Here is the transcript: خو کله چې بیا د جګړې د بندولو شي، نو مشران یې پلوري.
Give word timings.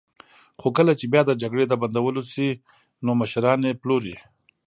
خو 0.61 0.67
کله 0.77 0.93
چې 0.99 1.05
بیا 1.13 1.21
د 1.25 1.31
جګړې 1.41 1.65
د 1.67 1.73
بندولو 1.81 2.21
شي، 2.33 2.49
نو 3.05 3.11
مشران 3.21 3.59
یې 3.67 3.79
پلوري. 3.81 4.15